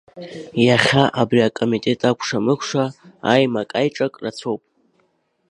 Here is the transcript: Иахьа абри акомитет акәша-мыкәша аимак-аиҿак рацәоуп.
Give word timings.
Иахьа 0.65 1.03
абри 1.21 1.41
акомитет 1.47 2.01
акәша-мыкәша 2.09 2.83
аимак-аиҿак 3.31 4.13
рацәоуп. 4.23 4.61